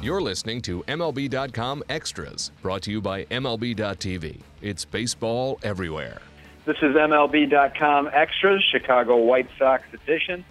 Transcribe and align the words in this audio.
You're 0.00 0.22
listening 0.22 0.62
to 0.62 0.84
MLB.com 0.84 1.82
Extras, 1.88 2.52
brought 2.62 2.82
to 2.82 2.92
you 2.92 3.00
by 3.00 3.24
MLB.tv. 3.24 4.38
It's 4.62 4.84
baseball 4.84 5.58
everywhere. 5.64 6.22
This 6.66 6.76
is 6.82 6.94
MLB.com 6.94 8.08
Extras, 8.12 8.62
Chicago 8.70 9.16
White 9.16 9.48
Sox 9.58 9.82
edition. 9.92 10.44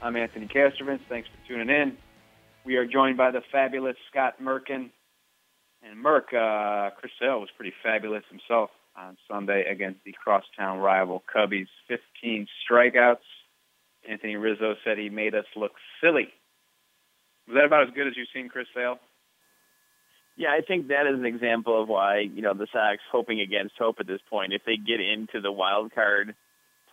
I'm 0.00 0.16
Anthony 0.16 0.46
Castrovince. 0.46 1.00
Thanks 1.10 1.28
for 1.28 1.46
tuning 1.46 1.68
in. 1.68 1.98
We 2.64 2.76
are 2.76 2.86
joined 2.86 3.18
by 3.18 3.32
the 3.32 3.42
fabulous 3.52 3.96
Scott 4.10 4.36
Merkin. 4.42 4.88
And 5.82 6.02
Merck, 6.02 6.32
uh, 6.32 6.88
Chris 6.98 7.12
Sale 7.20 7.40
was 7.40 7.50
pretty 7.54 7.74
fabulous 7.82 8.24
himself 8.30 8.70
on 8.96 9.18
Sunday 9.30 9.66
against 9.70 10.04
the 10.04 10.12
crosstown 10.12 10.78
rival 10.78 11.22
Cubbies. 11.34 11.68
15 11.86 12.46
strikeouts. 12.64 13.18
Anthony 14.08 14.36
Rizzo 14.36 14.74
said 14.82 14.96
he 14.96 15.10
made 15.10 15.34
us 15.34 15.44
look 15.54 15.72
silly. 16.00 16.28
Was 17.46 17.54
that 17.54 17.64
about 17.64 17.88
as 17.88 17.94
good 17.94 18.06
as 18.06 18.16
you've 18.16 18.28
seen 18.34 18.48
Chris 18.48 18.66
Sale? 18.74 18.98
Yeah, 20.36 20.50
I 20.52 20.60
think 20.60 20.88
that 20.88 21.06
is 21.06 21.18
an 21.18 21.24
example 21.24 21.80
of 21.80 21.88
why 21.88 22.20
you 22.20 22.42
know 22.42 22.52
the 22.52 22.66
Sox 22.72 23.00
hoping 23.10 23.40
against 23.40 23.78
hope 23.78 23.96
at 24.00 24.06
this 24.06 24.20
point. 24.28 24.52
If 24.52 24.62
they 24.66 24.76
get 24.76 25.00
into 25.00 25.40
the 25.40 25.52
wild 25.52 25.94
card 25.94 26.34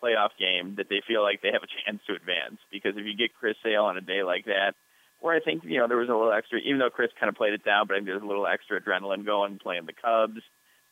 playoff 0.02 0.32
game, 0.40 0.76
that 0.78 0.88
they 0.90 1.02
feel 1.08 1.22
like 1.22 1.42
they 1.42 1.52
have 1.52 1.64
a 1.64 1.74
chance 1.84 2.02
to 2.08 2.16
advance. 2.16 2.60
Because 2.72 2.96
if 2.96 3.06
you 3.06 3.16
get 3.16 3.36
Chris 3.36 3.56
Sale 3.64 3.84
on 3.84 3.98
a 3.98 4.02
day 4.02 4.24
like 4.24 4.46
that, 4.46 4.76
where 5.20 5.36
I 5.36 5.40
think 5.40 5.64
you 5.64 5.80
know 5.80 5.88
there 5.88 5.98
was 5.98 6.10
a 6.10 6.16
little 6.16 6.32
extra, 6.32 6.60
even 6.60 6.80
though 6.80 6.90
Chris 6.90 7.12
kind 7.20 7.30
of 7.30 7.36
played 7.36 7.54
it 7.54 7.66
down, 7.66 7.88
but 7.88 7.96
I 7.96 7.98
think 7.98 8.08
there's 8.08 8.24
a 8.24 8.26
little 8.26 8.48
extra 8.48 8.80
adrenaline 8.80 9.26
going 9.26 9.60
playing 9.60 9.88
the 9.88 9.94
Cubs, 9.94 10.40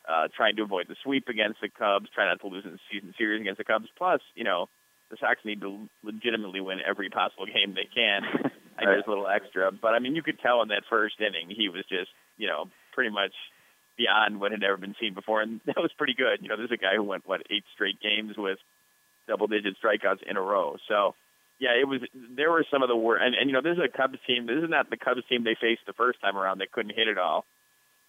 uh, 0.08 0.28
trying 0.36 0.56
to 0.58 0.64
avoid 0.64 0.88
the 0.90 0.96
sweep 1.04 1.30
against 1.30 1.62
the 1.62 1.70
Cubs, 1.70 2.10
trying 2.16 2.28
not 2.28 2.42
to 2.42 2.48
lose 2.48 2.66
in 2.66 2.72
the 2.72 2.84
season 2.92 3.14
series 3.18 3.40
against 3.40 3.60
the 3.60 3.64
Cubs. 3.64 3.88
Plus, 3.98 4.20
you 4.36 4.44
know, 4.44 4.68
the 5.10 5.18
Sox 5.20 5.40
need 5.46 5.62
to 5.62 5.88
legitimately 6.04 6.60
win 6.60 6.80
every 6.84 7.10
possible 7.10 7.46
game 7.52 7.76
they 7.76 7.88
can. 7.88 8.52
I 8.82 8.86
right. 8.86 8.94
there's 8.96 9.08
a 9.08 9.10
little 9.10 9.28
extra, 9.28 9.72
but 9.72 9.94
I 9.94 10.00
mean, 10.00 10.16
you 10.16 10.24
could 10.24 10.40
tell 10.40 10.62
in 10.62 10.70
that 10.70 10.84
first 10.90 11.16
inning 11.20 11.54
he 11.56 11.70
was 11.70 11.84
just, 11.90 12.10
you 12.38 12.48
know, 12.48 12.70
pretty 12.94 13.10
much 13.10 13.34
beyond 13.98 14.40
what 14.40 14.52
had 14.52 14.64
ever 14.64 14.78
been 14.78 14.96
seen 15.00 15.14
before, 15.14 15.42
and 15.42 15.62
that 15.66 15.78
was 15.78 15.92
pretty 15.98 16.14
good. 16.14 16.40
You 16.42 16.50
know, 16.50 16.58
there's 16.58 16.72
a 16.72 16.78
guy 16.78 16.96
who 16.96 17.04
went 17.04 17.28
what 17.28 17.42
eight 17.50 17.64
straight 17.74 18.02
games 18.02 18.36
with 18.38 18.58
double-digit 19.28 19.78
strikeouts 19.78 20.24
in 20.28 20.38
a 20.38 20.42
row. 20.42 20.78
So, 20.88 21.16
yeah, 21.60 21.78
it 21.80 21.88
was. 21.88 22.02
There 22.36 22.52
were 22.52 22.66
some 22.72 22.82
of 22.82 22.90
the 22.90 22.96
worst, 22.96 23.24
and, 23.24 23.36
and 23.36 23.50
you 23.50 23.54
know, 23.54 23.62
this 23.62 23.78
is 23.78 23.84
a 23.84 23.96
Cubs 23.96 24.18
team. 24.26 24.48
This 24.48 24.64
is 24.64 24.70
not 24.70 24.90
the 24.90 24.98
Cubs 24.98 25.22
team 25.30 25.44
they 25.44 25.56
faced 25.60 25.86
the 25.86 25.94
first 25.94 26.20
time 26.22 26.36
around. 26.36 26.58
They 26.58 26.72
couldn't 26.72 26.96
hit 26.96 27.08
it 27.08 27.20
all. 27.20 27.46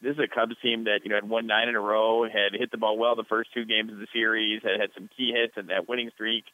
This 0.00 0.14
is 0.16 0.24
a 0.24 0.34
Cubs 0.34 0.56
team 0.62 0.84
that 0.84 1.00
you 1.04 1.10
know 1.10 1.16
had 1.16 1.28
won 1.28 1.46
nine 1.46 1.68
in 1.68 1.76
a 1.76 1.80
row, 1.80 2.24
had 2.24 2.58
hit 2.58 2.70
the 2.70 2.78
ball 2.78 2.96
well 2.96 3.14
the 3.14 3.28
first 3.28 3.50
two 3.52 3.66
games 3.66 3.92
of 3.92 3.98
the 3.98 4.08
series, 4.12 4.62
had 4.62 4.80
had 4.80 4.90
some 4.94 5.08
key 5.14 5.32
hits 5.36 5.54
and 5.56 5.68
that 5.68 5.88
winning 5.88 6.10
streak 6.14 6.44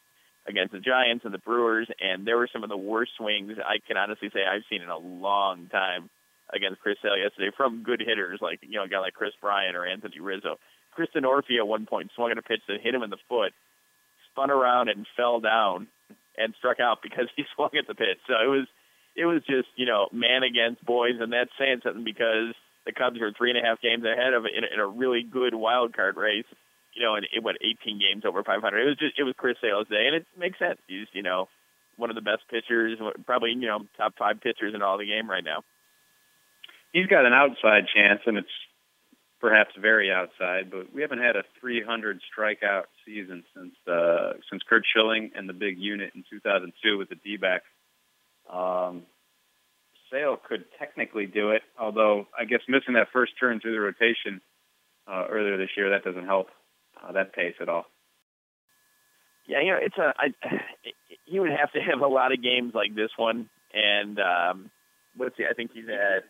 against 0.49 0.73
the 0.73 0.79
Giants 0.79 1.23
and 1.23 1.33
the 1.33 1.37
Brewers, 1.37 1.87
and 2.01 2.25
there 2.25 2.37
were 2.37 2.49
some 2.51 2.63
of 2.63 2.69
the 2.69 2.77
worst 2.77 3.11
swings 3.17 3.53
I 3.63 3.77
can 3.85 3.97
honestly 3.97 4.29
say 4.33 4.41
I've 4.41 4.65
seen 4.69 4.81
in 4.81 4.89
a 4.89 4.97
long 4.97 5.67
time 5.67 6.09
against 6.51 6.81
Chris 6.81 6.97
Sale 7.01 7.17
yesterday 7.17 7.51
from 7.55 7.83
good 7.83 8.01
hitters 8.01 8.39
like 8.41 8.59
you 8.63 8.77
know 8.77 8.83
a 8.83 8.89
guy 8.89 8.99
like 8.99 9.13
Kris 9.13 9.33
Bryant 9.39 9.77
or 9.77 9.85
Anthony 9.85 10.19
Rizzo. 10.19 10.57
Chris 10.91 11.09
Denorfia 11.15 11.59
at 11.59 11.67
one 11.67 11.85
point 11.85 12.09
swung 12.15 12.31
at 12.31 12.37
a 12.37 12.41
pitch 12.41 12.61
that 12.67 12.81
hit 12.81 12.95
him 12.95 13.03
in 13.03 13.11
the 13.11 13.21
foot, 13.29 13.53
spun 14.31 14.49
around 14.49 14.89
and 14.89 15.05
fell 15.15 15.39
down 15.39 15.87
and 16.35 16.55
struck 16.57 16.79
out 16.79 16.97
because 17.03 17.27
he 17.35 17.43
swung 17.55 17.69
at 17.77 17.87
the 17.87 17.95
pitch. 17.95 18.17
So 18.27 18.33
it 18.33 18.49
was 18.49 18.67
it 19.15 19.25
was 19.25 19.43
just 19.45 19.69
you 19.75 19.85
know 19.85 20.09
man 20.11 20.41
against 20.43 20.83
boys, 20.83 21.21
and 21.21 21.31
that's 21.31 21.51
saying 21.59 21.81
something 21.83 22.03
because 22.03 22.57
the 22.85 22.91
Cubs 22.91 23.21
are 23.21 23.31
three 23.31 23.51
and 23.51 23.59
a 23.59 23.65
half 23.65 23.81
games 23.81 24.03
ahead 24.03 24.33
of 24.33 24.45
it 24.45 24.51
in, 24.57 24.63
in 24.65 24.79
a 24.79 24.87
really 24.87 25.21
good 25.21 25.53
wild 25.53 25.95
card 25.95 26.17
race 26.17 26.49
you 26.99 27.05
know, 27.05 27.15
and 27.15 27.25
it 27.33 27.41
went 27.41 27.57
18 27.61 27.97
games 27.97 28.25
over 28.25 28.43
500. 28.43 28.59
It 28.77 28.85
was 28.85 28.97
just 28.97 29.17
it 29.17 29.23
was 29.23 29.33
Chris 29.37 29.55
Sale's 29.61 29.87
day, 29.87 30.05
and 30.05 30.15
it 30.15 30.27
makes 30.37 30.59
sense. 30.59 30.77
He's 30.87 31.07
you 31.13 31.23
know 31.23 31.47
one 31.95 32.09
of 32.09 32.15
the 32.15 32.21
best 32.21 32.43
pitchers, 32.51 32.99
probably 33.25 33.51
you 33.51 33.67
know 33.67 33.79
top 33.97 34.13
five 34.19 34.41
pitchers 34.41 34.75
in 34.75 34.81
all 34.81 34.97
the 34.97 35.07
game 35.07 35.29
right 35.29 35.43
now. 35.43 35.63
He's 36.91 37.07
got 37.07 37.25
an 37.25 37.33
outside 37.33 37.85
chance, 37.95 38.19
and 38.25 38.37
it's 38.37 38.51
perhaps 39.39 39.71
very 39.79 40.11
outside, 40.11 40.69
but 40.69 40.93
we 40.93 41.01
haven't 41.01 41.19
had 41.19 41.37
a 41.37 41.43
300 41.61 42.19
strikeout 42.27 42.91
season 43.05 43.43
since 43.55 43.73
uh, 43.87 44.33
since 44.51 44.61
Curt 44.67 44.83
Schilling 44.93 45.31
and 45.35 45.47
the 45.47 45.53
big 45.53 45.79
unit 45.79 46.11
in 46.15 46.25
2002 46.29 46.97
with 46.97 47.07
the 47.07 47.15
D-back. 47.15 47.61
Um, 48.51 49.03
Sale 50.11 50.37
could 50.49 50.65
technically 50.77 51.27
do 51.27 51.51
it, 51.51 51.61
although 51.79 52.27
I 52.37 52.43
guess 52.43 52.61
missing 52.67 52.95
that 52.95 53.07
first 53.13 53.33
turn 53.39 53.61
through 53.61 53.73
the 53.73 53.79
rotation 53.79 54.41
uh, 55.07 55.27
earlier 55.29 55.55
this 55.55 55.69
year 55.77 55.91
that 55.91 56.03
doesn't 56.03 56.25
help 56.25 56.47
uh, 57.07 57.11
that 57.13 57.33
pace 57.33 57.55
at 57.61 57.69
all. 57.69 57.85
Yeah, 59.47 59.61
you 59.61 59.71
know, 59.71 59.79
it's 59.81 59.97
a. 59.97 60.13
I, 60.17 60.27
he 61.25 61.39
would 61.39 61.51
have 61.51 61.71
to 61.73 61.79
have 61.79 62.01
a 62.01 62.07
lot 62.07 62.31
of 62.31 62.41
games 62.41 62.73
like 62.75 62.95
this 62.95 63.09
one, 63.17 63.49
and 63.73 64.19
um, 64.19 64.71
let's 65.17 65.35
see. 65.37 65.45
I 65.49 65.53
think 65.53 65.71
he's 65.73 65.85
at. 65.85 66.23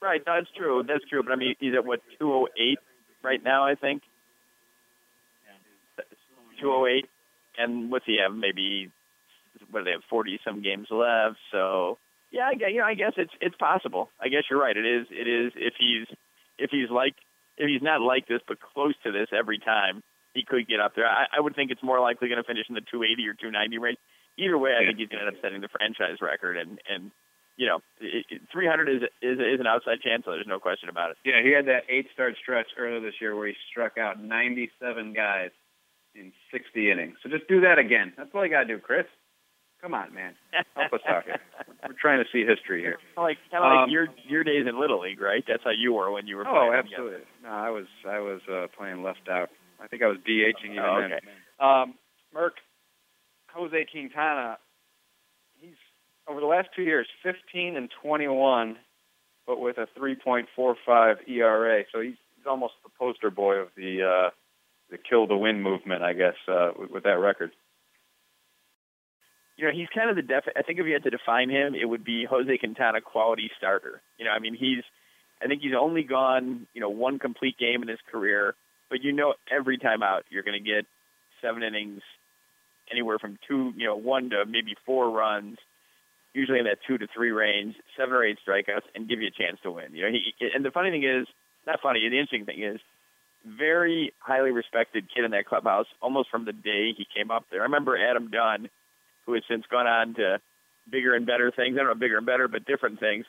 Right, 0.00 0.20
that's 0.24 0.48
true. 0.56 0.82
That's 0.86 1.04
true. 1.08 1.22
But 1.22 1.32
I 1.32 1.36
mean, 1.36 1.54
he's 1.60 1.74
at 1.74 1.84
what 1.84 2.00
208 2.18 2.78
right 3.22 3.42
now. 3.42 3.66
I 3.66 3.74
think. 3.74 4.02
208, 6.60 7.06
and 7.58 7.90
what's 7.90 8.06
he 8.06 8.18
have? 8.22 8.34
Maybe 8.36 8.90
what 9.70 9.80
do 9.80 9.84
they 9.84 9.90
have? 9.92 10.02
40 10.08 10.40
some 10.44 10.62
games 10.62 10.86
left. 10.90 11.36
So 11.50 11.98
yeah, 12.30 12.48
I 12.48 12.54
guess, 12.54 12.68
you 12.72 12.78
know, 12.78 12.86
I 12.86 12.94
guess 12.94 13.12
it's 13.16 13.32
it's 13.40 13.56
possible. 13.56 14.08
I 14.20 14.28
guess 14.28 14.44
you're 14.50 14.60
right. 14.60 14.76
It 14.76 14.86
is. 14.86 15.06
It 15.10 15.28
is. 15.28 15.52
If 15.56 15.74
he's 15.78 16.06
if 16.58 16.70
he's 16.70 16.90
like 16.90 17.14
if 17.62 17.70
he's 17.70 17.82
not 17.82 18.02
like 18.02 18.26
this 18.26 18.42
but 18.46 18.58
close 18.58 18.94
to 19.06 19.12
this 19.12 19.28
every 19.30 19.58
time, 19.58 20.02
he 20.34 20.42
could 20.42 20.66
get 20.66 20.80
up 20.80 20.96
there. 20.96 21.06
I, 21.06 21.26
I 21.30 21.40
would 21.40 21.54
think 21.54 21.70
it's 21.70 21.82
more 21.82 22.00
likely 22.00 22.28
going 22.28 22.42
to 22.42 22.46
finish 22.46 22.66
in 22.68 22.74
the 22.74 22.82
280 22.82 23.22
or 23.28 23.34
290 23.38 23.78
range. 23.78 23.98
Either 24.38 24.58
way, 24.58 24.72
I 24.74 24.86
think 24.86 24.98
he's 24.98 25.08
going 25.08 25.20
to 25.20 25.28
end 25.28 25.36
up 25.36 25.42
setting 25.44 25.60
the 25.60 25.68
franchise 25.68 26.18
record, 26.24 26.56
and 26.56 26.80
and 26.88 27.12
you 27.56 27.68
know, 27.68 27.84
it, 28.00 28.24
it, 28.30 28.40
300 28.50 28.88
is 28.88 29.02
is 29.20 29.38
is 29.38 29.60
an 29.60 29.68
outside 29.68 30.00
chance. 30.00 30.24
So 30.24 30.32
there's 30.32 30.48
no 30.48 30.58
question 30.58 30.88
about 30.88 31.12
it. 31.12 31.16
Yeah, 31.24 31.44
he 31.44 31.52
had 31.52 31.68
that 31.68 31.84
eight 31.88 32.08
start 32.14 32.34
stretch 32.40 32.72
earlier 32.78 33.00
this 33.00 33.20
year 33.20 33.36
where 33.36 33.46
he 33.46 33.54
struck 33.70 33.98
out 33.98 34.22
97 34.22 35.12
guys 35.12 35.50
in 36.14 36.32
60 36.50 36.90
innings. 36.90 37.16
So 37.22 37.28
just 37.28 37.46
do 37.46 37.60
that 37.60 37.78
again. 37.78 38.12
That's 38.16 38.30
all 38.34 38.44
you 38.44 38.50
got 38.50 38.64
to 38.64 38.72
do, 38.72 38.78
Chris. 38.78 39.06
Come 39.82 39.94
on, 39.94 40.14
man. 40.14 40.34
Help 40.76 40.92
us 40.92 41.00
out 41.08 41.24
here. 41.24 41.40
We're 41.82 41.94
trying 42.00 42.22
to 42.22 42.30
see 42.32 42.46
history 42.46 42.80
here. 42.80 42.98
Like 43.16 43.38
kind 43.50 43.64
of 43.64 43.70
um, 43.70 43.78
like 43.82 43.90
your 43.90 44.06
your 44.28 44.44
days 44.44 44.66
in 44.68 44.78
Little 44.80 45.00
League, 45.00 45.20
right? 45.20 45.42
That's 45.46 45.62
how 45.64 45.72
you 45.76 45.92
were 45.92 46.10
when 46.12 46.26
you 46.26 46.36
were. 46.36 46.44
Playing. 46.44 46.56
Oh, 46.56 46.72
absolutely. 46.72 47.26
No, 47.42 47.48
I 47.48 47.70
was 47.70 47.86
I 48.08 48.20
was 48.20 48.40
uh, 48.50 48.66
playing 48.78 49.02
left 49.02 49.28
out. 49.28 49.50
I 49.82 49.88
think 49.88 50.02
I 50.02 50.06
was 50.06 50.18
DHing 50.18 50.72
even 50.72 50.78
oh, 50.78 51.02
okay. 51.04 51.18
then. 51.26 51.68
Um, 51.68 51.94
Merck, 52.34 52.62
Jose 53.52 53.86
Quintana, 53.90 54.58
he's 55.60 55.74
over 56.28 56.38
the 56.38 56.46
last 56.46 56.68
two 56.74 56.82
years, 56.82 57.08
15 57.24 57.76
and 57.76 57.90
21, 58.00 58.76
but 59.44 59.60
with 59.60 59.76
a 59.78 59.88
3.45 59.98 61.16
ERA. 61.28 61.82
So 61.92 62.00
he's, 62.00 62.14
he's 62.36 62.46
almost 62.46 62.74
the 62.84 62.90
poster 62.96 63.30
boy 63.30 63.56
of 63.56 63.68
the 63.76 64.02
uh, 64.02 64.30
the 64.90 64.98
kill 64.98 65.26
the 65.26 65.36
win 65.36 65.62
movement, 65.62 66.02
I 66.02 66.12
guess, 66.12 66.34
uh, 66.46 66.70
with, 66.78 66.90
with 66.90 67.02
that 67.04 67.18
record 67.18 67.50
you 69.62 69.68
know, 69.68 69.74
he's 69.74 69.86
kind 69.94 70.10
of 70.10 70.16
the 70.16 70.22
def. 70.22 70.42
I 70.56 70.62
think 70.62 70.80
if 70.80 70.86
you 70.86 70.92
had 70.92 71.04
to 71.04 71.10
define 71.10 71.48
him, 71.48 71.76
it 71.76 71.84
would 71.84 72.02
be 72.02 72.26
Jose 72.28 72.58
Quintana 72.58 73.00
quality 73.00 73.48
starter. 73.56 74.02
You 74.18 74.24
know, 74.24 74.32
I 74.32 74.40
mean, 74.40 74.56
he's. 74.58 74.82
I 75.40 75.46
think 75.46 75.62
he's 75.62 75.74
only 75.78 76.02
gone, 76.02 76.66
you 76.74 76.80
know, 76.80 76.88
one 76.88 77.18
complete 77.18 77.58
game 77.58 77.82
in 77.82 77.88
his 77.88 77.98
career, 78.10 78.54
but 78.90 79.02
you 79.02 79.12
know, 79.12 79.34
every 79.50 79.76
time 79.76 80.02
out, 80.02 80.24
you're 80.30 80.44
going 80.44 80.60
to 80.60 80.68
get 80.68 80.86
seven 81.40 81.64
innings, 81.64 82.00
anywhere 82.90 83.18
from 83.18 83.38
two, 83.48 83.72
you 83.76 83.86
know, 83.86 83.96
one 83.96 84.30
to 84.30 84.44
maybe 84.46 84.76
four 84.86 85.10
runs, 85.10 85.58
usually 86.32 86.60
in 86.60 86.64
that 86.66 86.78
two 86.86 86.98
to 86.98 87.08
three 87.12 87.30
range, 87.30 87.74
seven 87.96 88.14
or 88.14 88.24
eight 88.24 88.38
strikeouts, 88.46 88.86
and 88.94 89.08
give 89.08 89.20
you 89.20 89.28
a 89.28 89.30
chance 89.30 89.58
to 89.62 89.70
win. 89.70 89.94
You 89.94 90.02
know, 90.02 90.10
he. 90.10 90.34
And 90.54 90.64
the 90.64 90.72
funny 90.72 90.90
thing 90.90 91.04
is, 91.04 91.28
not 91.68 91.80
funny. 91.80 92.00
The 92.00 92.18
interesting 92.18 92.46
thing 92.46 92.62
is, 92.62 92.80
very 93.46 94.12
highly 94.18 94.50
respected 94.50 95.06
kid 95.14 95.24
in 95.24 95.30
that 95.32 95.46
clubhouse, 95.46 95.86
almost 96.00 96.30
from 96.30 96.46
the 96.46 96.52
day 96.52 96.94
he 96.96 97.06
came 97.16 97.30
up 97.30 97.44
there. 97.50 97.60
I 97.60 97.64
remember 97.64 97.96
Adam 97.96 98.28
Dunn 98.28 98.68
who 99.26 99.34
has 99.34 99.42
since 99.48 99.64
gone 99.70 99.86
on 99.86 100.14
to 100.14 100.40
bigger 100.90 101.14
and 101.14 101.26
better 101.26 101.50
things. 101.50 101.74
I 101.74 101.78
don't 101.78 101.88
know 101.88 101.94
bigger 101.94 102.18
and 102.18 102.26
better, 102.26 102.48
but 102.48 102.64
different 102.64 103.00
things. 103.00 103.24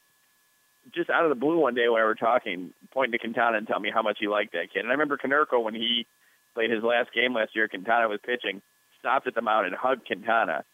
Just 0.94 1.10
out 1.10 1.24
of 1.24 1.30
the 1.30 1.36
blue 1.36 1.60
one 1.60 1.76
day 1.76 1.88
when 1.88 2.02
we 2.02 2.06
were 2.06 2.16
talking, 2.16 2.74
pointing 2.92 3.14
to 3.14 3.20
Quintana 3.20 3.58
and 3.58 3.68
telling 3.68 3.84
me 3.84 3.92
how 3.94 4.02
much 4.02 4.18
he 4.20 4.28
liked 4.28 4.54
that 4.54 4.74
kid. 4.74 4.80
And 4.80 4.90
I 4.90 4.92
remember 4.92 5.18
Konerko 5.18 5.64
when 5.64 5.76
he 5.76 6.06
played 6.54 6.72
his 6.72 6.84
last 6.84 7.14
game 7.14 7.34
last 7.34 7.56
year, 7.56 7.68
Quintana 7.68 8.10
was 8.10 8.20
pitching, 8.24 8.62
stopped 9.00 9.28
at 9.28 9.36
the 9.36 9.42
mound 9.42 9.68
and 9.68 9.76
hugged 9.76 10.06
Quintana. 10.06 10.66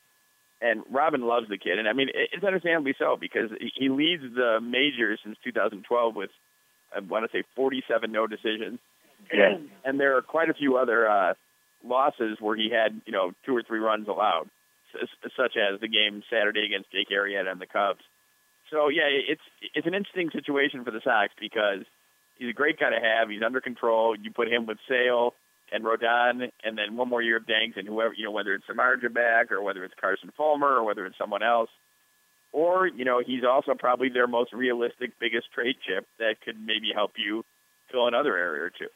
And 0.62 0.84
Robin 0.90 1.22
loves 1.22 1.48
the 1.48 1.58
kid, 1.58 1.80
and 1.80 1.88
I 1.88 1.94
mean 1.94 2.10
it's 2.14 2.44
understandably 2.44 2.94
so 3.00 3.16
because 3.18 3.50
he 3.76 3.88
leads 3.88 4.24
the 4.24 4.60
majors 4.62 5.20
since 5.24 5.38
2012 5.42 6.16
with 6.16 6.32
I 6.94 7.00
want 7.00 7.30
to 7.30 7.38
say 7.38 7.46
47 7.56 8.12
no 8.12 8.28
decisions. 8.28 8.80
Yeah. 9.34 9.58
And 9.86 10.00
there 10.00 10.18
are 10.18 10.22
quite 10.22 10.50
a 10.50 10.54
few 10.54 10.76
other 10.76 11.08
uh, 11.08 11.34
losses 11.86 12.40
where 12.42 12.58
he 12.58 12.70
had 12.70 13.00
you 13.06 13.14
know 13.14 13.32
two 13.46 13.56
or 13.56 13.64
three 13.64 13.80
runs 13.80 14.10
allowed 14.10 14.50
such 15.36 15.58
as 15.58 15.80
the 15.80 15.88
game 15.88 16.24
Saturday 16.30 16.66
against 16.66 16.92
Jake 16.92 17.10
Arrieta 17.10 17.52
and 17.52 17.62
the 17.62 17.68
Cubs. 17.68 18.02
So 18.72 18.90
yeah, 18.90 19.10
it's 19.10 19.42
it's 19.74 19.88
an 19.88 19.94
interesting 19.96 20.30
situation 20.32 20.84
for 20.86 20.92
the 20.92 21.02
Sox 21.04 21.34
because 21.40 21.86
he's 22.38 22.50
a 22.50 22.54
great 22.54 22.80
guy 22.80 22.92
to 22.92 23.00
have. 23.02 23.30
He's 23.30 23.42
under 23.44 23.62
control. 23.62 24.16
You 24.16 24.32
put 24.32 24.48
him 24.48 24.66
with 24.66 24.78
Sale 24.88 25.34
and 25.72 25.84
Rodon, 25.84 26.50
and 26.64 26.78
then 26.78 26.98
one 26.98 27.10
more 27.10 27.22
year 27.22 27.38
of 27.38 27.48
Danks 27.48 27.78
and 27.78 27.88
whoever 27.88 28.14
you 28.14 28.26
know, 28.26 28.32
whether 28.32 28.54
it's 28.54 28.66
Samardzija 28.66 29.14
back 29.14 29.52
or 29.52 29.62
whether 29.62 29.84
it's 29.84 29.94
Carson 30.00 30.32
Fulmer 30.38 30.68
or 30.68 30.84
whether 30.84 31.06
it's 31.06 31.18
someone 31.18 31.44
else. 31.44 31.70
or 32.52 32.88
you 32.88 33.06
know 33.06 33.22
he's 33.26 33.44
also 33.44 33.74
probably 33.78 34.10
their 34.10 34.28
most 34.28 34.54
realistic, 34.54 35.12
biggest 35.20 35.52
trade 35.54 35.76
chip 35.86 36.08
that 36.18 36.42
could 36.44 36.60
maybe 36.60 36.92
help 36.94 37.12
you 37.18 37.44
fill 37.92 38.08
another 38.08 38.38
area 38.38 38.64
or 38.64 38.70
two. 38.70 38.90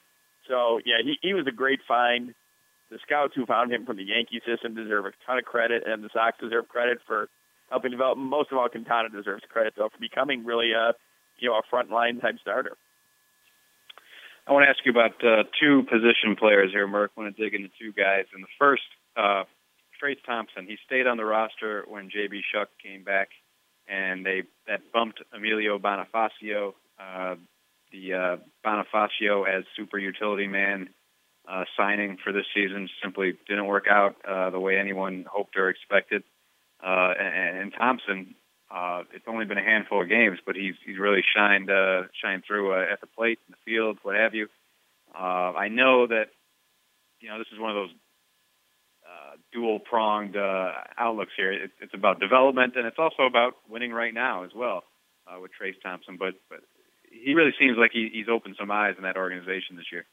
So 0.47 0.79
yeah, 0.85 1.01
he 1.03 1.17
he 1.21 1.33
was 1.33 1.45
a 1.47 1.51
great 1.51 1.79
find. 1.87 2.33
The 2.93 2.99
scouts 3.01 3.33
who 3.35 3.47
found 3.47 3.73
him 3.73 3.87
from 3.87 3.97
the 3.97 4.03
Yankee 4.03 4.39
system 4.45 4.75
deserve 4.75 5.07
a 5.07 5.11
ton 5.25 5.39
of 5.39 5.45
credit, 5.45 5.81
and 5.87 6.03
the 6.03 6.09
Sox 6.13 6.37
deserve 6.37 6.67
credit 6.69 6.99
for 7.07 7.27
helping 7.71 7.89
develop. 7.89 8.19
Most 8.19 8.51
of 8.51 8.59
all, 8.59 8.69
Quintana 8.69 9.09
deserves 9.09 9.41
credit 9.49 9.73
though 9.75 9.89
for 9.89 9.97
becoming 9.97 10.45
really 10.45 10.73
a 10.73 10.93
you 11.39 11.49
know 11.49 11.57
a 11.57 11.65
frontline 11.73 12.21
type 12.21 12.35
starter. 12.39 12.77
I 14.45 14.51
want 14.51 14.65
to 14.65 14.69
ask 14.69 14.85
you 14.85 14.91
about 14.91 15.17
uh, 15.25 15.49
two 15.59 15.81
position 15.89 16.35
players 16.37 16.69
here, 16.71 16.87
Merck. 16.87 17.09
I 17.17 17.21
want 17.21 17.35
to 17.35 17.43
dig 17.43 17.55
into 17.55 17.69
two 17.81 17.93
guys. 17.93 18.25
And 18.31 18.43
the 18.43 18.53
first, 18.59 18.83
uh, 19.17 19.45
Trayce 19.97 20.21
Thompson. 20.23 20.67
He 20.67 20.77
stayed 20.85 21.07
on 21.07 21.17
the 21.17 21.25
roster 21.25 21.85
when 21.87 22.11
J.B. 22.11 22.41
Shuck 22.53 22.69
came 22.77 23.03
back, 23.03 23.29
and 23.87 24.23
they 24.23 24.43
that 24.67 24.81
bumped 24.93 25.19
Emilio 25.33 25.79
Bonifacio, 25.79 26.73
uh, 26.99 27.35
the 27.91 28.13
uh, 28.13 28.37
Bonifacio 28.63 29.49
as 29.49 29.63
super 29.75 29.97
utility 29.97 30.45
man 30.45 30.89
uh, 31.47 31.65
signing 31.77 32.17
for 32.23 32.31
this 32.31 32.45
season 32.53 32.89
simply 33.01 33.33
didn't 33.47 33.65
work 33.65 33.85
out 33.89 34.15
uh, 34.27 34.49
the 34.49 34.59
way 34.59 34.77
anyone 34.77 35.25
hoped 35.29 35.57
or 35.57 35.69
expected. 35.69 36.23
Uh, 36.83 37.13
and, 37.19 37.57
and 37.57 37.73
Thompson, 37.77 38.35
uh, 38.71 39.03
it's 39.13 39.25
only 39.27 39.45
been 39.45 39.57
a 39.57 39.63
handful 39.63 40.01
of 40.01 40.09
games, 40.09 40.39
but 40.45 40.55
he's 40.55 40.75
he's 40.85 40.97
really 40.97 41.23
shined 41.35 41.69
uh, 41.69 42.03
shined 42.21 42.43
through 42.45 42.73
uh, 42.73 42.91
at 42.91 43.01
the 43.01 43.07
plate, 43.07 43.39
in 43.47 43.51
the 43.51 43.71
field, 43.71 43.97
what 44.03 44.15
have 44.15 44.33
you. 44.33 44.47
Uh, 45.13 45.53
I 45.53 45.67
know 45.67 46.07
that 46.07 46.27
you 47.19 47.29
know 47.29 47.37
this 47.37 47.47
is 47.53 47.59
one 47.59 47.69
of 47.69 47.75
those 47.75 47.91
uh, 49.05 49.35
dual 49.51 49.79
pronged 49.79 50.35
uh, 50.35 50.71
outlooks 50.97 51.33
here. 51.37 51.51
It, 51.51 51.71
it's 51.81 51.93
about 51.93 52.19
development 52.19 52.75
and 52.75 52.85
it's 52.87 52.99
also 52.99 53.23
about 53.23 53.53
winning 53.69 53.91
right 53.91 54.13
now 54.13 54.43
as 54.43 54.51
well 54.55 54.83
uh, 55.27 55.39
with 55.39 55.51
Trayce 55.51 55.79
Thompson. 55.83 56.17
But 56.17 56.33
but 56.49 56.59
he 57.11 57.33
really 57.33 57.53
seems 57.59 57.77
like 57.77 57.91
he, 57.93 58.09
he's 58.11 58.27
opened 58.27 58.55
some 58.59 58.71
eyes 58.71 58.95
in 58.97 59.03
that 59.03 59.17
organization 59.17 59.75
this 59.75 59.91
year. 59.91 60.05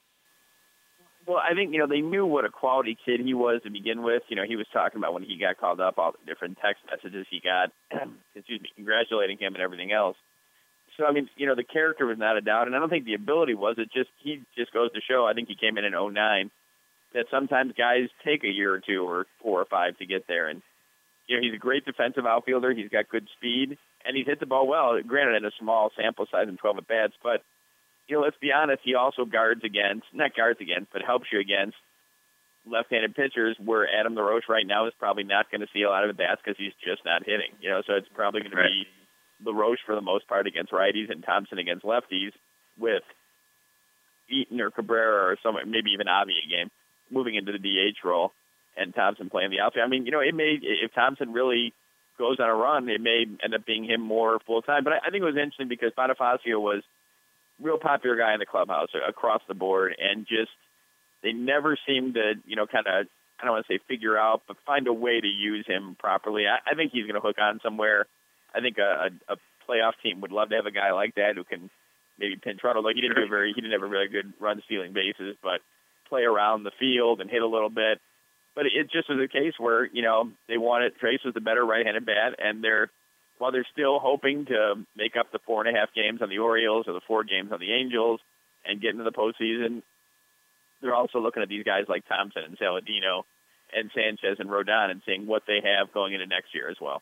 Well, 1.30 1.38
I 1.38 1.54
think 1.54 1.72
you 1.72 1.78
know 1.78 1.86
they 1.86 2.00
knew 2.00 2.26
what 2.26 2.44
a 2.44 2.48
quality 2.48 2.98
kid 3.06 3.20
he 3.20 3.34
was 3.34 3.62
to 3.62 3.70
begin 3.70 4.02
with. 4.02 4.24
You 4.26 4.34
know, 4.34 4.42
he 4.42 4.56
was 4.56 4.66
talking 4.72 4.98
about 4.98 5.14
when 5.14 5.22
he 5.22 5.38
got 5.38 5.58
called 5.58 5.80
up, 5.80 5.96
all 5.96 6.10
the 6.10 6.26
different 6.26 6.58
text 6.58 6.82
messages 6.90 7.24
he 7.30 7.38
got, 7.38 7.70
excuse 8.34 8.60
me, 8.60 8.68
congratulating 8.74 9.38
him 9.38 9.54
and 9.54 9.62
everything 9.62 9.92
else. 9.92 10.16
So 10.98 11.06
I 11.06 11.12
mean, 11.12 11.30
you 11.36 11.46
know, 11.46 11.54
the 11.54 11.62
character 11.62 12.04
was 12.04 12.18
not 12.18 12.36
a 12.36 12.40
doubt, 12.40 12.66
and 12.66 12.74
I 12.74 12.80
don't 12.80 12.90
think 12.90 13.04
the 13.04 13.14
ability 13.14 13.54
was. 13.54 13.76
It 13.78 13.92
just 13.94 14.10
he 14.18 14.42
just 14.58 14.72
goes 14.72 14.90
to 14.90 15.00
show. 15.08 15.24
I 15.24 15.34
think 15.34 15.46
he 15.46 15.54
came 15.54 15.78
in 15.78 15.84
in 15.84 15.92
'09 15.92 16.50
that 17.14 17.26
sometimes 17.30 17.74
guys 17.78 18.08
take 18.24 18.42
a 18.42 18.50
year 18.50 18.74
or 18.74 18.80
two 18.80 19.06
or 19.06 19.26
four 19.40 19.62
or 19.62 19.66
five 19.66 19.98
to 19.98 20.06
get 20.06 20.26
there. 20.26 20.48
And 20.48 20.62
you 21.28 21.36
know, 21.36 21.42
he's 21.46 21.54
a 21.54 21.62
great 21.62 21.84
defensive 21.84 22.26
outfielder. 22.26 22.74
He's 22.74 22.90
got 22.90 23.08
good 23.08 23.28
speed, 23.38 23.78
and 24.04 24.16
he's 24.16 24.26
hit 24.26 24.40
the 24.40 24.46
ball 24.46 24.66
well. 24.66 24.98
Granted, 25.06 25.36
in 25.36 25.44
a 25.44 25.54
small 25.60 25.92
sample 25.96 26.26
size 26.26 26.48
and 26.48 26.58
12 26.58 26.78
at 26.78 26.88
bats, 26.88 27.14
but 27.22 27.44
be 28.40 28.52
honest, 28.52 28.80
he 28.84 28.94
also 28.94 29.24
guards 29.24 29.62
against, 29.64 30.06
not 30.12 30.34
guards 30.34 30.60
against, 30.60 30.92
but 30.92 31.02
helps 31.02 31.26
you 31.32 31.40
against 31.40 31.76
left-handed 32.66 33.14
pitchers. 33.14 33.56
Where 33.62 33.86
Adam 33.88 34.14
LaRoche 34.14 34.48
right 34.48 34.66
now 34.66 34.86
is 34.86 34.94
probably 34.98 35.24
not 35.24 35.50
going 35.50 35.60
to 35.60 35.68
see 35.72 35.82
a 35.82 35.88
lot 35.88 36.04
of 36.04 36.10
at 36.10 36.16
bats 36.16 36.40
because 36.44 36.58
he's 36.58 36.72
just 36.84 37.04
not 37.04 37.24
hitting. 37.24 37.52
You 37.60 37.70
know, 37.70 37.82
so 37.86 37.94
it's 37.94 38.08
probably 38.14 38.40
going 38.40 38.52
right. 38.52 38.64
to 38.64 38.84
be 38.84 39.50
LaRoche 39.50 39.80
for 39.84 39.94
the 39.94 40.00
most 40.00 40.28
part 40.28 40.46
against 40.46 40.72
righties 40.72 41.10
and 41.10 41.22
Thompson 41.24 41.58
against 41.58 41.84
lefties 41.84 42.32
with 42.78 43.02
Eaton 44.28 44.60
or 44.60 44.70
Cabrera 44.70 45.32
or 45.32 45.36
some 45.42 45.56
maybe 45.66 45.90
even 45.90 46.08
Avi 46.08 46.32
a 46.44 46.48
game 46.48 46.70
moving 47.10 47.34
into 47.34 47.52
the 47.52 47.58
DH 47.58 48.04
role 48.04 48.32
and 48.76 48.94
Thompson 48.94 49.28
playing 49.28 49.50
the 49.50 49.60
outfield. 49.60 49.84
I 49.84 49.88
mean, 49.88 50.06
you 50.06 50.12
know, 50.12 50.20
it 50.20 50.34
may 50.34 50.58
if 50.62 50.94
Thompson 50.94 51.32
really 51.32 51.74
goes 52.18 52.38
on 52.38 52.48
a 52.48 52.54
run, 52.54 52.88
it 52.88 53.00
may 53.00 53.24
end 53.42 53.54
up 53.54 53.66
being 53.66 53.84
him 53.84 54.00
more 54.00 54.38
full 54.46 54.62
time. 54.62 54.84
But 54.84 54.94
I, 54.94 54.96
I 55.06 55.10
think 55.10 55.22
it 55.22 55.26
was 55.26 55.36
interesting 55.36 55.68
because 55.68 55.92
Bonifacio 55.96 56.60
was 56.60 56.82
real 57.60 57.78
popular 57.78 58.16
guy 58.16 58.32
in 58.32 58.40
the 58.40 58.46
clubhouse 58.46 58.88
across 59.06 59.42
the 59.48 59.54
board, 59.54 59.94
and 59.98 60.26
just 60.26 60.50
they 61.22 61.32
never 61.32 61.76
seem 61.86 62.14
to, 62.14 62.34
you 62.46 62.56
know, 62.56 62.66
kind 62.66 62.86
of 62.86 63.06
I 63.40 63.44
don't 63.44 63.54
want 63.54 63.66
to 63.66 63.72
say 63.72 63.80
figure 63.88 64.18
out, 64.18 64.42
but 64.46 64.56
find 64.66 64.86
a 64.86 64.92
way 64.92 65.20
to 65.20 65.26
use 65.26 65.66
him 65.66 65.96
properly. 65.98 66.44
I, 66.46 66.58
I 66.70 66.74
think 66.74 66.92
he's 66.92 67.04
going 67.04 67.14
to 67.14 67.26
hook 67.26 67.36
on 67.40 67.60
somewhere. 67.62 68.06
I 68.54 68.60
think 68.60 68.76
a, 68.78 69.08
a, 69.28 69.34
a 69.34 69.36
playoff 69.68 69.92
team 70.02 70.20
would 70.20 70.32
love 70.32 70.50
to 70.50 70.56
have 70.56 70.66
a 70.66 70.70
guy 70.70 70.92
like 70.92 71.14
that 71.14 71.36
who 71.36 71.44
can 71.44 71.70
maybe 72.18 72.36
pinch 72.36 72.60
run. 72.62 72.76
Although 72.76 72.92
he 72.94 73.00
didn't 73.00 73.16
do 73.16 73.28
very, 73.28 73.52
he 73.54 73.60
didn't 73.60 73.72
have 73.72 73.82
a 73.82 73.90
really 73.90 74.08
good 74.08 74.32
run 74.40 74.62
stealing 74.66 74.92
bases, 74.92 75.36
but 75.42 75.60
play 76.08 76.22
around 76.22 76.64
the 76.64 76.72
field 76.78 77.20
and 77.20 77.30
hit 77.30 77.42
a 77.42 77.46
little 77.46 77.70
bit. 77.70 78.00
But 78.54 78.66
it 78.66 78.90
just 78.90 79.08
was 79.08 79.18
a 79.24 79.28
case 79.28 79.54
where, 79.58 79.86
you 79.86 80.02
know, 80.02 80.30
they 80.48 80.58
wanted 80.58 80.98
Trayce 80.98 81.24
was 81.24 81.34
the 81.34 81.40
better 81.40 81.64
right 81.64 81.86
handed 81.86 82.04
bat 82.04 82.34
and 82.38 82.62
they're 82.62 82.90
while 83.40 83.50
they're 83.50 83.66
still 83.72 83.98
hoping 83.98 84.44
to 84.44 84.74
make 84.94 85.16
up 85.16 85.32
the 85.32 85.40
four 85.46 85.64
and 85.64 85.74
a 85.74 85.78
half 85.78 85.88
games 85.94 86.20
on 86.20 86.28
the 86.28 86.38
Orioles 86.38 86.84
or 86.86 86.92
the 86.92 87.00
four 87.08 87.24
games 87.24 87.50
on 87.52 87.58
the 87.58 87.72
Angels 87.72 88.20
and 88.66 88.82
get 88.82 88.90
into 88.90 89.02
the 89.02 89.16
postseason, 89.16 89.80
they're 90.82 90.94
also 90.94 91.20
looking 91.20 91.42
at 91.42 91.48
these 91.48 91.64
guys 91.64 91.84
like 91.88 92.06
Thompson 92.06 92.42
and 92.44 92.58
Saladino 92.58 93.24
and 93.74 93.90
Sanchez 93.94 94.36
and 94.38 94.50
Rodon 94.50 94.90
and 94.90 95.00
seeing 95.06 95.26
what 95.26 95.44
they 95.46 95.60
have 95.64 95.90
going 95.94 96.12
into 96.12 96.26
next 96.26 96.54
year 96.54 96.68
as 96.68 96.76
well. 96.82 97.00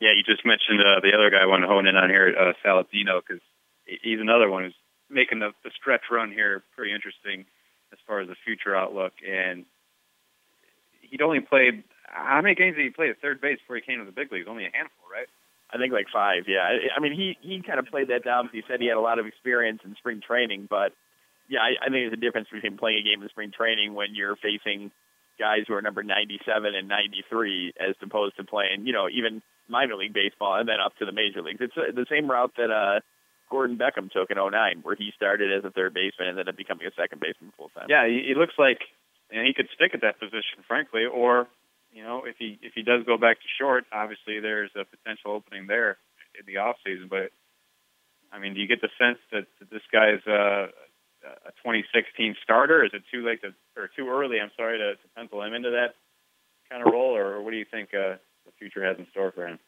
Yeah, 0.00 0.12
you 0.16 0.24
just 0.24 0.44
mentioned 0.46 0.80
uh, 0.80 1.00
the 1.04 1.12
other 1.12 1.28
guy 1.28 1.42
I 1.42 1.46
want 1.46 1.62
to 1.62 1.68
hone 1.68 1.86
in 1.86 1.96
on 1.96 2.08
here, 2.08 2.32
uh, 2.32 2.52
Saladino, 2.64 3.20
because 3.20 3.42
he's 3.84 4.20
another 4.20 4.48
one 4.48 4.64
who's 4.64 4.74
making 5.10 5.40
the, 5.40 5.52
the 5.64 5.70
stretch 5.76 6.08
run 6.10 6.32
here 6.32 6.62
pretty 6.74 6.94
interesting 6.94 7.44
as 7.92 7.98
far 8.06 8.20
as 8.20 8.28
the 8.28 8.36
future 8.42 8.74
outlook. 8.74 9.12
And 9.20 9.66
he'd 11.02 11.20
only 11.20 11.40
played 11.40 11.84
how 12.06 12.40
many 12.40 12.54
games 12.54 12.76
did 12.76 12.84
he 12.84 12.90
play 12.90 13.10
at 13.10 13.20
third 13.20 13.40
base 13.40 13.58
before 13.58 13.76
he 13.76 13.82
came 13.82 13.98
to 13.98 14.04
the 14.04 14.12
big 14.12 14.30
leagues? 14.32 14.46
Only 14.48 14.64
a 14.64 14.72
handful, 14.72 15.06
right? 15.10 15.28
I 15.72 15.78
think 15.78 15.92
like 15.92 16.06
five. 16.12 16.44
Yeah, 16.46 16.62
I 16.96 17.00
mean 17.00 17.12
he 17.12 17.36
he 17.42 17.62
kind 17.62 17.78
of 17.78 17.86
played 17.86 18.08
that 18.08 18.24
down. 18.24 18.46
Because 18.46 18.62
he 18.62 18.64
said 18.68 18.80
he 18.80 18.86
had 18.86 18.96
a 18.96 19.00
lot 19.00 19.18
of 19.18 19.26
experience 19.26 19.80
in 19.84 19.94
spring 19.96 20.20
training, 20.24 20.66
but 20.70 20.92
yeah, 21.48 21.60
I, 21.60 21.74
I 21.80 21.84
think 21.90 22.06
there's 22.06 22.12
a 22.12 22.22
difference 22.22 22.48
between 22.50 22.78
playing 22.78 22.98
a 22.98 23.02
game 23.02 23.22
in 23.22 23.28
spring 23.28 23.50
training 23.50 23.94
when 23.94 24.14
you're 24.14 24.36
facing 24.36 24.90
guys 25.38 25.64
who 25.68 25.74
are 25.74 25.82
number 25.82 26.02
97 26.02 26.74
and 26.74 26.88
93 26.88 27.74
as 27.78 27.94
opposed 28.02 28.36
to 28.36 28.44
playing, 28.44 28.86
you 28.86 28.92
know, 28.92 29.08
even 29.08 29.42
minor 29.68 29.94
league 29.96 30.14
baseball 30.14 30.58
and 30.58 30.68
then 30.68 30.80
up 30.84 30.96
to 30.96 31.04
the 31.04 31.12
major 31.12 31.42
leagues. 31.42 31.60
It's 31.60 31.76
uh, 31.76 31.92
the 31.94 32.06
same 32.08 32.30
route 32.30 32.52
that 32.56 32.70
uh 32.70 33.00
Gordon 33.48 33.78
Beckham 33.78 34.10
took 34.10 34.30
in 34.30 34.38
09, 34.38 34.80
where 34.82 34.96
he 34.96 35.12
started 35.14 35.52
as 35.52 35.64
a 35.64 35.70
third 35.70 35.94
baseman 35.94 36.26
and 36.26 36.38
ended 36.38 36.48
up 36.48 36.56
becoming 36.56 36.86
a 36.86 36.90
second 37.00 37.20
baseman 37.20 37.52
full 37.56 37.68
time. 37.70 37.86
Yeah, 37.88 38.06
he, 38.06 38.24
he 38.26 38.34
looks 38.34 38.54
like 38.58 38.80
and 39.30 39.46
he 39.46 39.54
could 39.54 39.68
stick 39.74 39.92
at 39.94 40.02
that 40.02 40.18
position, 40.18 40.62
frankly, 40.66 41.04
or 41.04 41.46
you 41.96 42.04
know, 42.04 42.24
if 42.26 42.36
he 42.38 42.58
if 42.60 42.74
he 42.74 42.82
does 42.82 43.04
go 43.08 43.16
back 43.16 43.40
to 43.40 43.48
short, 43.58 43.86
obviously 43.90 44.38
there's 44.38 44.70
a 44.76 44.84
potential 44.84 45.32
opening 45.32 45.66
there 45.66 45.96
in 46.38 46.44
the 46.44 46.60
off 46.60 46.76
season. 46.84 47.08
But 47.08 47.32
I 48.30 48.38
mean, 48.38 48.52
do 48.52 48.60
you 48.60 48.68
get 48.68 48.82
the 48.82 48.92
sense 49.00 49.16
that, 49.32 49.46
that 49.58 49.70
this 49.70 49.80
guy 49.90 50.12
is 50.12 50.20
a, 50.28 50.68
a 51.24 51.52
2016 51.64 52.36
starter? 52.44 52.84
Is 52.84 52.92
it 52.92 53.02
too 53.10 53.24
late 53.24 53.40
to 53.40 53.56
or 53.80 53.88
too 53.96 54.08
early? 54.10 54.36
I'm 54.38 54.52
sorry 54.58 54.76
to, 54.76 54.92
to 55.00 55.08
pencil 55.16 55.42
him 55.42 55.54
into 55.54 55.70
that 55.70 55.96
kind 56.68 56.86
of 56.86 56.92
role, 56.92 57.16
or 57.16 57.40
what 57.40 57.52
do 57.52 57.56
you 57.56 57.64
think 57.64 57.94
uh, 57.94 58.20
the 58.44 58.52
future 58.58 58.84
has 58.84 58.98
in 58.98 59.06
store 59.10 59.32
for 59.32 59.46
him? 59.48 59.58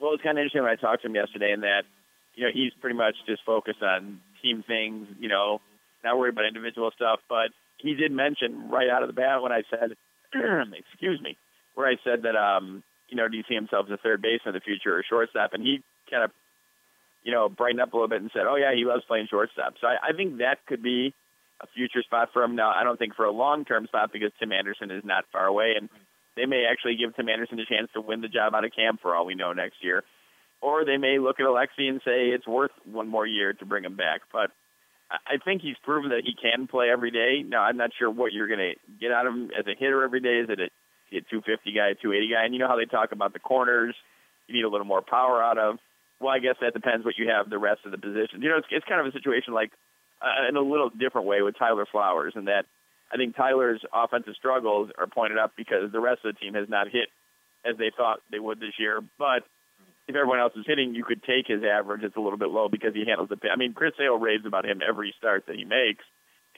Well, 0.00 0.12
it's 0.12 0.24
kind 0.24 0.36
of 0.36 0.42
interesting 0.42 0.62
when 0.62 0.72
I 0.72 0.76
talked 0.76 1.02
to 1.02 1.08
him 1.08 1.14
yesterday, 1.14 1.52
in 1.52 1.60
that 1.60 1.86
you 2.34 2.42
know 2.42 2.50
he's 2.52 2.72
pretty 2.80 2.96
much 2.96 3.14
just 3.30 3.46
focused 3.46 3.82
on 3.82 4.18
team 4.42 4.64
things, 4.66 5.06
you 5.20 5.28
know, 5.28 5.60
not 6.02 6.18
worried 6.18 6.34
about 6.34 6.46
individual 6.46 6.90
stuff. 6.96 7.20
But 7.28 7.54
he 7.78 7.94
did 7.94 8.10
mention 8.10 8.70
right 8.70 8.90
out 8.90 9.02
of 9.02 9.08
the 9.08 9.14
bat 9.14 9.40
when 9.40 9.52
I 9.52 9.62
said, 9.70 9.94
excuse 10.74 11.20
me, 11.20 11.36
where 11.74 11.86
I 11.86 11.96
said 12.04 12.22
that, 12.22 12.36
um, 12.36 12.82
you 13.08 13.16
know, 13.16 13.28
do 13.28 13.36
you 13.36 13.44
see 13.48 13.54
himself 13.54 13.86
as 13.86 13.92
a 13.92 14.02
third 14.02 14.22
baseman 14.22 14.54
in 14.54 14.54
the 14.54 14.60
future 14.60 14.96
or 14.96 15.04
shortstop? 15.08 15.52
And 15.52 15.62
he 15.62 15.82
kind 16.10 16.24
of, 16.24 16.30
you 17.22 17.32
know, 17.32 17.48
brightened 17.48 17.80
up 17.80 17.92
a 17.92 17.96
little 17.96 18.08
bit 18.08 18.20
and 18.20 18.30
said, 18.32 18.44
oh, 18.48 18.56
yeah, 18.56 18.74
he 18.74 18.84
loves 18.84 19.04
playing 19.06 19.28
shortstop. 19.30 19.74
So 19.80 19.86
I, 19.86 20.10
I 20.10 20.12
think 20.16 20.38
that 20.38 20.66
could 20.66 20.82
be 20.82 21.14
a 21.60 21.66
future 21.74 22.02
spot 22.02 22.30
for 22.32 22.42
him. 22.42 22.56
Now, 22.56 22.70
I 22.70 22.84
don't 22.84 22.98
think 22.98 23.14
for 23.14 23.24
a 23.24 23.32
long 23.32 23.64
term 23.64 23.86
spot 23.86 24.10
because 24.12 24.32
Tim 24.38 24.52
Anderson 24.52 24.90
is 24.90 25.04
not 25.04 25.24
far 25.32 25.46
away. 25.46 25.74
And 25.76 25.88
they 26.36 26.46
may 26.46 26.66
actually 26.70 26.96
give 26.96 27.14
Tim 27.14 27.28
Anderson 27.28 27.60
a 27.60 27.66
chance 27.66 27.88
to 27.94 28.00
win 28.00 28.20
the 28.20 28.28
job 28.28 28.54
out 28.54 28.64
of 28.64 28.72
camp 28.74 29.00
for 29.00 29.14
all 29.14 29.26
we 29.26 29.34
know 29.34 29.52
next 29.52 29.76
year. 29.82 30.02
Or 30.60 30.84
they 30.84 30.96
may 30.96 31.18
look 31.18 31.40
at 31.40 31.46
Alexei 31.46 31.88
and 31.88 32.00
say 32.04 32.28
it's 32.28 32.46
worth 32.46 32.72
one 32.84 33.08
more 33.08 33.26
year 33.26 33.52
to 33.52 33.66
bring 33.66 33.84
him 33.84 33.96
back. 33.96 34.22
But 34.32 34.50
I 35.10 35.36
think 35.44 35.62
he's 35.62 35.76
proven 35.82 36.10
that 36.10 36.22
he 36.24 36.34
can 36.34 36.66
play 36.66 36.88
every 36.90 37.10
day. 37.10 37.42
Now, 37.46 37.62
I'm 37.62 37.76
not 37.76 37.90
sure 37.98 38.10
what 38.10 38.32
you're 38.32 38.48
going 38.48 38.74
to 38.74 38.74
get 39.00 39.12
out 39.12 39.26
of 39.26 39.34
him 39.34 39.50
as 39.56 39.66
a 39.66 39.78
hitter 39.78 40.02
every 40.02 40.20
day. 40.20 40.40
Is 40.40 40.48
it 40.48 40.58
a, 40.58 40.68
a 41.16 41.20
250 41.30 41.72
guy, 41.72 41.90
a 41.90 41.94
280 41.94 42.32
guy? 42.32 42.44
And 42.44 42.54
you 42.54 42.60
know 42.60 42.68
how 42.68 42.76
they 42.76 42.86
talk 42.86 43.12
about 43.12 43.32
the 43.32 43.38
corners, 43.38 43.94
you 44.48 44.54
need 44.54 44.64
a 44.64 44.68
little 44.68 44.86
more 44.86 45.02
power 45.02 45.42
out 45.42 45.58
of. 45.58 45.76
Well, 46.20 46.32
I 46.32 46.38
guess 46.38 46.56
that 46.60 46.74
depends 46.74 47.04
what 47.04 47.18
you 47.18 47.28
have 47.28 47.50
the 47.50 47.58
rest 47.58 47.80
of 47.84 47.92
the 47.92 47.98
positions. 47.98 48.42
You 48.42 48.48
know, 48.48 48.58
it's, 48.58 48.66
it's 48.70 48.86
kind 48.86 49.00
of 49.00 49.06
a 49.06 49.12
situation 49.12 49.52
like 49.52 49.70
uh, 50.22 50.48
in 50.48 50.56
a 50.56 50.60
little 50.60 50.90
different 50.90 51.26
way 51.26 51.42
with 51.42 51.58
Tyler 51.58 51.86
Flowers, 51.90 52.32
and 52.34 52.48
that 52.48 52.64
I 53.12 53.16
think 53.16 53.36
Tyler's 53.36 53.82
offensive 53.92 54.34
struggles 54.36 54.90
are 54.98 55.06
pointed 55.06 55.38
up 55.38 55.52
because 55.56 55.92
the 55.92 56.00
rest 56.00 56.24
of 56.24 56.34
the 56.34 56.40
team 56.40 56.54
has 56.54 56.68
not 56.68 56.88
hit 56.88 57.08
as 57.64 57.76
they 57.78 57.90
thought 57.96 58.20
they 58.30 58.38
would 58.38 58.60
this 58.60 58.78
year. 58.78 59.00
But 59.18 59.44
if 60.06 60.14
everyone 60.14 60.40
else 60.40 60.52
is 60.56 60.64
hitting, 60.66 60.94
you 60.94 61.04
could 61.04 61.22
take 61.22 61.46
his 61.46 61.62
average. 61.64 62.02
It's 62.02 62.16
a 62.16 62.20
little 62.20 62.38
bit 62.38 62.50
low 62.50 62.68
because 62.68 62.94
he 62.94 63.04
handles 63.06 63.28
the. 63.28 63.38
I 63.50 63.56
mean, 63.56 63.72
Chris 63.72 63.92
Sale 63.98 64.18
raves 64.18 64.46
about 64.46 64.66
him 64.66 64.80
every 64.86 65.14
start 65.18 65.46
that 65.46 65.56
he 65.56 65.64
makes, 65.64 66.04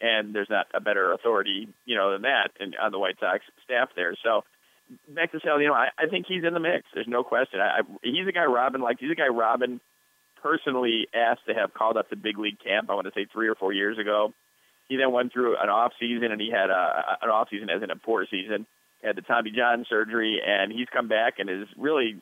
and 0.00 0.34
there's 0.34 0.50
not 0.50 0.66
a 0.74 0.80
better 0.80 1.12
authority, 1.12 1.68
you 1.84 1.96
know, 1.96 2.12
than 2.12 2.22
that 2.22 2.50
and 2.58 2.74
on 2.80 2.92
the 2.92 2.98
White 2.98 3.18
Sox 3.20 3.44
staff 3.64 3.90
there. 3.94 4.16
So 4.22 4.42
back 5.08 5.32
to 5.32 5.40
Sal, 5.40 5.60
you 5.60 5.68
know, 5.68 5.74
I, 5.74 5.88
I 5.98 6.06
think 6.06 6.26
he's 6.26 6.44
in 6.44 6.54
the 6.54 6.60
mix. 6.60 6.86
There's 6.94 7.08
no 7.08 7.22
question. 7.22 7.60
I, 7.60 7.80
I, 7.80 7.82
he's 8.02 8.26
a 8.28 8.32
guy 8.32 8.44
Robin 8.44 8.80
like. 8.80 8.98
He's 9.00 9.10
a 9.10 9.14
guy 9.14 9.28
Robin 9.28 9.80
personally 10.42 11.08
asked 11.14 11.46
to 11.48 11.54
have 11.54 11.74
called 11.74 11.96
up 11.96 12.10
the 12.10 12.16
big 12.16 12.38
league 12.38 12.58
camp. 12.62 12.90
I 12.90 12.94
want 12.94 13.06
to 13.06 13.12
say 13.14 13.26
three 13.32 13.48
or 13.48 13.54
four 13.54 13.72
years 13.72 13.98
ago. 13.98 14.32
He 14.88 14.96
then 14.96 15.10
went 15.10 15.32
through 15.32 15.56
an 15.60 15.68
off 15.68 15.92
season, 15.98 16.30
and 16.30 16.40
he 16.40 16.50
had 16.50 16.70
a, 16.70 17.18
an 17.22 17.30
off 17.30 17.48
season 17.50 17.70
as 17.70 17.82
in 17.82 17.90
a 17.90 17.96
poor 17.96 18.26
season. 18.30 18.66
Had 19.02 19.16
the 19.16 19.22
Tommy 19.22 19.50
John 19.50 19.84
surgery, 19.88 20.40
and 20.46 20.72
he's 20.72 20.86
come 20.92 21.08
back 21.08 21.34
and 21.38 21.50
is 21.50 21.66
really, 21.76 22.20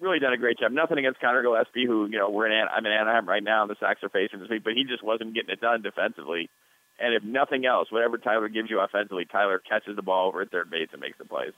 really 0.00 0.18
done 0.18 0.32
a 0.32 0.38
great 0.38 0.58
job. 0.58 0.72
Nothing 0.72 0.98
against 0.98 1.20
Conor 1.20 1.42
Gillaspie, 1.44 1.86
who 1.86 2.06
you 2.06 2.18
know 2.18 2.30
we're 2.30 2.46
in. 2.46 2.66
I'm 2.68 2.84
in 2.84 2.92
Anaheim 2.92 3.28
right 3.28 3.42
now, 3.42 3.62
and 3.62 3.70
the 3.70 3.76
Sox 3.78 4.02
are 4.02 4.08
facing 4.08 4.40
this 4.40 4.48
week, 4.48 4.64
but 4.64 4.74
he 4.74 4.84
just 4.84 5.02
wasn't 5.02 5.34
getting 5.34 5.50
it 5.50 5.60
done 5.60 5.82
defensively. 5.82 6.48
And 6.98 7.14
if 7.14 7.22
nothing 7.22 7.64
else, 7.64 7.90
whatever 7.90 8.18
Tyler 8.18 8.48
gives 8.48 8.68
you 8.68 8.80
offensively, 8.80 9.24
Tyler 9.24 9.58
catches 9.58 9.96
the 9.96 10.02
ball 10.02 10.28
over 10.28 10.42
at 10.42 10.50
third 10.50 10.70
base 10.70 10.88
and 10.92 11.00
makes 11.00 11.16
the 11.18 11.24
plays. 11.24 11.52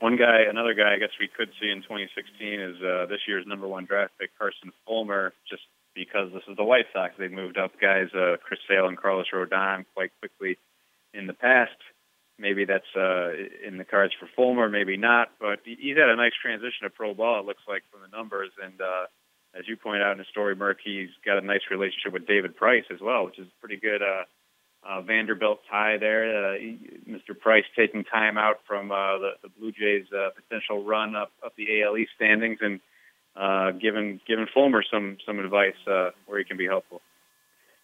One 0.00 0.16
guy, 0.16 0.44
another 0.48 0.74
guy, 0.74 0.94
I 0.94 0.98
guess 0.98 1.12
we 1.18 1.28
could 1.28 1.50
see 1.60 1.70
in 1.70 1.82
2016 1.82 2.60
is 2.60 2.76
uh, 2.82 3.06
this 3.06 3.20
year's 3.28 3.46
number 3.46 3.68
one 3.68 3.84
draft 3.84 4.12
pick, 4.18 4.30
Carson 4.38 4.72
Fulmer. 4.86 5.32
Just 5.48 5.62
because 5.94 6.32
this 6.32 6.42
is 6.48 6.56
the 6.56 6.64
White 6.64 6.86
Sox, 6.92 7.14
they've 7.18 7.32
moved 7.32 7.58
up 7.58 7.72
guys, 7.80 8.08
uh, 8.14 8.36
Chris 8.42 8.60
Sale 8.68 8.88
and 8.88 8.96
Carlos 8.96 9.26
Rodon, 9.32 9.84
quite 9.94 10.10
quickly 10.20 10.56
in 11.12 11.26
the 11.26 11.34
past. 11.34 11.76
Maybe 12.40 12.64
that's 12.64 12.88
uh, 12.96 13.32
in 13.66 13.76
the 13.76 13.84
cards 13.84 14.14
for 14.18 14.28
Fulmer, 14.34 14.68
maybe 14.70 14.96
not. 14.96 15.32
But 15.38 15.60
he's 15.64 15.96
had 15.96 16.08
a 16.08 16.16
nice 16.16 16.32
transition 16.40 16.84
to 16.84 16.90
pro 16.90 17.12
ball. 17.12 17.40
It 17.40 17.46
looks 17.46 17.62
like 17.68 17.82
from 17.92 18.00
the 18.00 18.16
numbers, 18.16 18.50
and 18.62 18.80
uh, 18.80 19.06
as 19.54 19.68
you 19.68 19.76
point 19.76 20.02
out 20.02 20.12
in 20.12 20.18
the 20.18 20.24
story, 20.30 20.56
Merck, 20.56 20.76
he's 20.82 21.10
got 21.24 21.38
a 21.38 21.42
nice 21.42 21.60
relationship 21.70 22.12
with 22.12 22.26
David 22.26 22.56
Price 22.56 22.84
as 22.92 23.00
well, 23.00 23.26
which 23.26 23.38
is 23.38 23.46
pretty 23.60 23.76
good. 23.76 24.02
Uh, 24.02 24.24
uh, 24.82 25.02
Vanderbilt 25.02 25.60
tie 25.70 25.98
there. 25.98 26.54
Uh, 26.54 26.58
Mr. 27.08 27.38
Price 27.38 27.64
taking 27.76 28.04
time 28.04 28.38
out 28.38 28.60
from 28.66 28.90
uh, 28.90 29.18
the, 29.18 29.30
the 29.42 29.48
Blue 29.50 29.72
Jays' 29.72 30.06
uh, 30.12 30.30
potential 30.34 30.84
run 30.84 31.14
up 31.14 31.32
up 31.44 31.54
the 31.56 31.82
AL 31.82 31.98
East 31.98 32.12
standings 32.16 32.58
and 32.62 32.80
uh, 33.36 33.72
giving 33.72 34.20
giving 34.26 34.46
Fulmer 34.54 34.82
some 34.90 35.18
some 35.26 35.38
advice 35.38 35.76
uh, 35.86 36.10
where 36.26 36.38
he 36.38 36.44
can 36.44 36.56
be 36.56 36.66
helpful. 36.66 37.02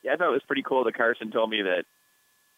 Yeah, 0.02 0.14
I 0.14 0.16
thought 0.16 0.28
it 0.28 0.32
was 0.32 0.42
pretty 0.46 0.62
cool 0.62 0.84
that 0.84 0.96
Carson 0.96 1.30
told 1.30 1.50
me 1.50 1.62
that 1.62 1.84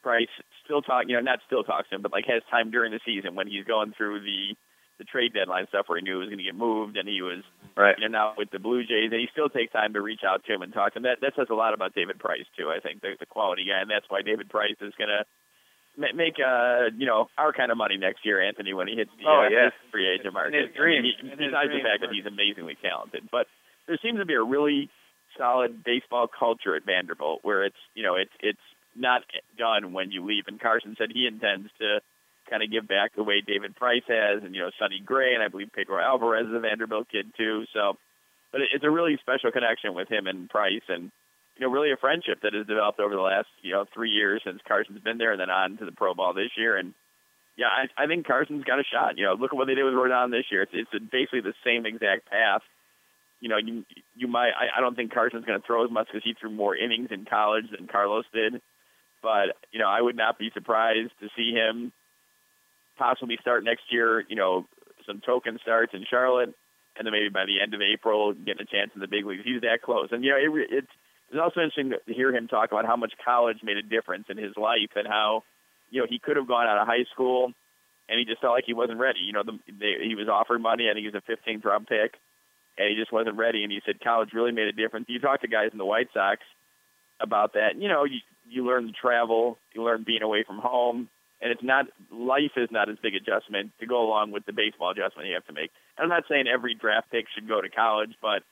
Price 0.09 0.33
still 0.65 0.81
talk, 0.81 1.05
you 1.07 1.17
know, 1.17 1.21
not 1.21 1.45
still 1.45 1.65
talks 1.65 1.89
to 1.91 1.97
him, 1.97 2.03
but 2.03 2.13
like 2.13 2.25
has 2.33 2.41
time 2.51 2.71
during 2.71 2.93
the 2.93 3.01
season 3.05 3.37
when 3.37 3.47
he's 3.47 3.69
going 3.69 3.93
through 3.93 4.25
the 4.25 4.57
the 4.97 5.05
trade 5.05 5.33
deadline 5.37 5.67
stuff 5.69 5.85
where 5.87 6.01
he 6.01 6.03
knew 6.03 6.17
it 6.17 6.27
was 6.27 6.33
going 6.33 6.43
to 6.43 6.49
get 6.49 6.57
moved 6.57 6.97
and 6.97 7.07
he 7.07 7.23
was 7.23 7.45
right. 7.77 7.95
you 7.99 8.09
know 8.09 8.11
now 8.11 8.35
with 8.37 8.51
the 8.51 8.59
Blue 8.59 8.83
Jays 8.83 9.13
and 9.13 9.21
he 9.21 9.29
still 9.31 9.49
takes 9.49 9.71
time 9.71 9.93
to 9.93 10.01
reach 10.01 10.27
out 10.27 10.43
to 10.45 10.51
him 10.51 10.63
and 10.63 10.73
talk 10.73 10.95
to 10.95 10.99
him. 10.99 11.05
That 11.05 11.21
that 11.21 11.37
says 11.37 11.47
a 11.51 11.55
lot 11.55 11.75
about 11.75 11.95
David 11.95 12.19
Price 12.19 12.49
too. 12.57 12.73
I 12.73 12.81
think 12.81 13.05
the, 13.05 13.15
the 13.21 13.27
quality 13.27 13.69
guy, 13.69 13.85
and 13.85 13.91
that's 13.91 14.09
why 14.09 14.23
David 14.23 14.49
Price 14.49 14.81
is 14.81 14.97
going 14.97 15.13
to 15.13 15.23
make 16.17 16.41
uh 16.41 16.91
you 16.97 17.07
know 17.07 17.29
our 17.37 17.53
kind 17.53 17.71
of 17.71 17.77
money 17.77 18.01
next 18.01 18.25
year, 18.25 18.41
Anthony, 18.41 18.73
when 18.73 18.89
he 18.89 18.97
hits 18.97 19.13
the 19.21 19.29
oh, 19.29 19.47
uh, 19.47 19.49
yeah. 19.53 19.71
free 19.93 20.09
agent 20.09 20.35
market. 20.35 20.57
In 20.57 20.67
his 20.67 20.75
dream. 20.75 21.05
He, 21.05 21.13
besides 21.21 21.71
the 21.71 21.85
fact 21.85 22.01
that 22.01 22.11
he's 22.11 22.27
amazingly 22.27 22.81
talented, 22.81 23.29
but 23.31 23.47
there 23.87 23.99
seems 24.03 24.19
to 24.19 24.27
be 24.27 24.35
a 24.35 24.43
really 24.43 24.91
solid 25.37 25.85
baseball 25.85 26.27
culture 26.27 26.75
at 26.75 26.85
Vanderbilt 26.85 27.41
where 27.43 27.65
it's 27.65 27.79
you 27.95 28.03
know 28.03 28.17
it's 28.17 28.35
it's 28.41 28.67
not 28.97 29.23
done 29.57 29.93
when 29.93 30.11
you 30.11 30.25
leave. 30.25 30.45
And 30.47 30.61
Carson 30.61 30.97
said 30.99 31.09
he 31.13 31.27
intends 31.27 31.69
to 31.79 32.01
kind 32.49 32.63
of 32.63 32.71
give 32.71 32.89
back 32.89 33.15
the 33.15 33.23
way 33.23 33.41
David 33.41 33.77
Price 33.77 34.03
has, 34.09 34.43
and 34.43 34.55
you 34.55 34.63
know 34.63 34.71
Sonny 34.79 35.01
Gray, 35.05 35.35
and 35.35 35.43
I 35.43 35.49
believe 35.49 35.71
Pedro 35.73 36.01
Alvarez 36.01 36.47
is 36.47 36.55
a 36.55 36.61
Vanderbilt 36.61 37.09
kid 37.11 37.33
too. 37.37 37.65
So, 37.73 37.97
but 38.53 38.61
it's 38.73 38.85
a 38.85 38.91
really 38.91 39.19
special 39.21 39.53
connection 39.53 39.95
with 39.95 40.09
him 40.09 40.27
and 40.27 40.49
Price, 40.49 40.87
and 40.89 41.11
you 41.57 41.67
know 41.67 41.73
really 41.73 41.93
a 41.93 41.97
friendship 41.97 42.41
that 42.43 42.55
has 42.55 42.67
developed 42.67 43.01
over 43.01 43.15
the 43.15 43.21
last 43.21 43.49
you 43.63 43.73
know 43.73 43.85
three 43.93 44.11
years 44.11 44.43
since 44.45 44.61
Carson's 44.67 45.01
been 45.01 45.19
there, 45.19 45.33
and 45.33 45.41
then 45.41 45.51
on 45.51 45.77
to 45.79 45.85
the 45.85 45.93
pro 45.93 46.15
Bowl 46.15 46.33
this 46.33 46.57
year. 46.57 46.77
And 46.77 46.95
yeah, 47.57 47.67
I, 47.67 48.05
I 48.05 48.07
think 48.07 48.27
Carson's 48.27 48.65
got 48.65 48.81
a 48.81 48.85
shot. 48.85 49.19
You 49.19 49.27
know, 49.27 49.35
look 49.35 49.53
at 49.53 49.57
what 49.57 49.67
they 49.67 49.75
did 49.75 49.85
with 49.85 49.95
Rodon 49.95 50.31
this 50.31 50.47
year. 50.51 50.63
It's 50.63 50.73
it's 50.75 51.05
basically 51.11 51.41
the 51.41 51.55
same 51.65 51.87
exact 51.87 52.31
path. 52.31 52.63
You 53.41 53.49
know, 53.49 53.59
you 53.59 53.85
you 54.17 54.29
might. 54.29 54.51
I, 54.51 54.79
I 54.79 54.81
don't 54.81 54.97
think 54.97 55.13
Carson's 55.13 55.45
going 55.45 55.61
to 55.61 55.67
throw 55.67 55.85
as 55.85 55.91
much 55.91 56.07
because 56.07 56.25
he 56.25 56.35
threw 56.35 56.51
more 56.51 56.75
innings 56.75 57.09
in 57.11 57.25
college 57.25 57.67
than 57.71 57.87
Carlos 57.87 58.25
did. 58.33 58.63
But 59.23 59.57
you 59.73 59.79
know, 59.79 59.89
I 59.89 60.01
would 60.01 60.17
not 60.17 60.39
be 60.39 60.51
surprised 60.55 61.13
to 61.21 61.29
see 61.37 61.53
him 61.53 61.93
possibly 62.99 63.39
start 63.41 63.65
next 63.65 63.85
year, 63.91 64.25
you 64.29 64.37
know, 64.37 64.67
some 65.07 65.21
token 65.25 65.59
starts 65.63 65.95
in 65.95 66.05
Charlotte, 66.09 66.55
and 66.97 67.07
then 67.07 67.13
maybe 67.13 67.29
by 67.29 67.47
the 67.47 67.61
end 67.63 67.75
of 67.75 67.81
April 67.81 68.33
getting 68.35 68.63
a 68.63 68.71
chance 68.71 68.91
in 68.95 69.01
the 69.01 69.09
big 69.09 69.25
leagues. 69.25 69.43
He's 69.45 69.63
that 69.63 69.83
close, 69.83 70.09
and 70.11 70.25
you 70.25 70.31
know, 70.31 70.37
it, 70.37 70.69
it's 70.71 70.93
it's 71.31 71.41
also 71.41 71.61
interesting 71.61 71.93
to 72.07 72.15
hear 72.15 72.35
him 72.35 72.49
talk 72.49 72.73
about 72.73 72.87
how 72.87 72.97
much 72.97 73.13
college 73.25 73.59
made 73.63 73.77
a 73.77 73.83
difference 73.83 74.27
in 74.29 74.39
his 74.39 74.57
life 74.57 74.97
and 74.97 75.07
how 75.07 75.45
you 75.91 76.01
know 76.01 76.07
he 76.09 76.19
could 76.19 76.37
have 76.37 76.49
gone 76.49 76.67
out 76.67 76.79
of 76.79 76.87
high 76.87 77.05
school 77.13 77.53
and 78.09 78.19
he 78.19 78.25
just 78.25 78.41
felt 78.41 78.55
like 78.55 78.65
he 78.67 78.75
wasn't 78.75 78.99
ready. 78.99 79.21
You 79.21 79.33
know, 79.33 79.43
the, 79.45 79.59
they, 79.69 80.07
he 80.07 80.15
was 80.15 80.29
offered 80.29 80.61
money. 80.61 80.89
I 80.89 80.95
think 80.95 81.05
he 81.05 81.13
was 81.13 81.23
a 81.23 81.31
15th 81.31 81.65
round 81.65 81.87
pick, 81.87 82.17
and 82.79 82.89
he 82.89 82.97
just 82.97 83.13
wasn't 83.13 83.37
ready. 83.37 83.63
And 83.63 83.73
he 83.73 83.81
said 83.85 84.01
college 84.01 84.31
really 84.33 84.53
made 84.53 84.69
a 84.69 84.73
difference. 84.73 85.07
You 85.09 85.21
talk 85.21 85.43
to 85.43 85.49
guys 85.49 85.71
in 85.73 85.79
the 85.79 85.85
White 85.85 86.09
Sox 86.15 86.41
about 87.21 87.55
that. 87.55 87.77
You 87.79 87.89
know, 87.89 88.05
you 88.05 88.19
you 88.49 88.67
learn 88.67 88.87
to 88.87 88.93
travel, 88.93 89.59
you 89.75 89.83
learn 89.83 90.05
being 90.07 90.23
away 90.23 90.45
from 90.47 90.59
home, 90.59 91.09
and 91.41 91.53
it's 91.53 91.63
not 91.63 91.87
life 92.11 92.53
is 92.57 92.69
not 92.71 92.89
as 92.89 92.97
big 93.03 93.15
adjustment 93.15 93.73
to 93.81 93.87
go 93.87 94.03
along 94.03 94.33
with 94.33 94.47
the 94.47 94.53
baseball 94.53 94.91
adjustment 94.91 95.29
you 95.29 95.35
have 95.35 95.47
to 95.47 95.53
make. 95.53 95.71
And 95.97 96.05
I'm 96.05 96.09
not 96.09 96.25
saying 96.29 96.47
every 96.49 96.75
draft 96.75 97.11
pick 97.11 97.27
should 97.35 97.49
go 97.49 97.61
to 97.61 97.69
college, 97.69 98.15
but 98.21 98.43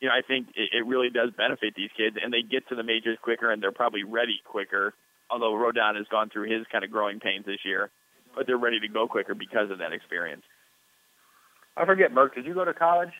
you 0.00 0.08
know 0.08 0.14
I 0.14 0.22
think 0.26 0.48
it, 0.54 0.70
it 0.72 0.86
really 0.86 1.10
does 1.10 1.30
benefit 1.36 1.74
these 1.76 1.90
kids, 1.96 2.16
and 2.22 2.32
they 2.32 2.42
get 2.42 2.68
to 2.68 2.74
the 2.74 2.82
majors 2.84 3.18
quicker, 3.22 3.50
and 3.50 3.62
they're 3.62 3.72
probably 3.72 4.04
ready 4.04 4.40
quicker. 4.44 4.94
Although 5.30 5.52
Rodon 5.52 5.96
has 5.96 6.06
gone 6.10 6.28
through 6.30 6.52
his 6.52 6.66
kind 6.70 6.84
of 6.84 6.90
growing 6.90 7.18
pains 7.18 7.46
this 7.46 7.64
year, 7.64 7.90
but 8.36 8.46
they're 8.46 8.58
ready 8.58 8.78
to 8.80 8.88
go 8.88 9.08
quicker 9.08 9.34
because 9.34 9.70
of 9.70 9.78
that 9.78 9.92
experience. 9.92 10.42
I 11.76 11.86
forget, 11.86 12.12
Merck. 12.12 12.34
Did 12.34 12.46
you 12.46 12.54
go 12.54 12.64
to 12.64 12.74
college? 12.74 13.12